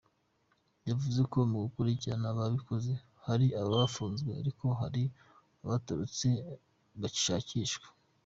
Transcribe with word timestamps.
Yavuze 0.89 1.21
ko 1.31 1.37
mu 1.49 1.57
gukurikirana 1.65 2.25
ababikoze 2.33 2.91
hari 3.25 3.47
abafunzwe, 3.61 4.29
ariko 4.41 4.65
hari 4.81 5.03
n’abatorotse 5.57 6.27
bacyihishahisha. 7.01 7.83